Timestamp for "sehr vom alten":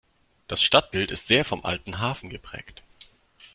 1.27-1.99